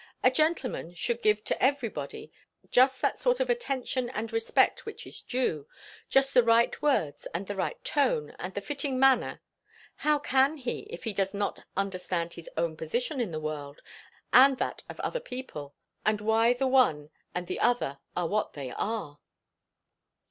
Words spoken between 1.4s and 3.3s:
to everybody just that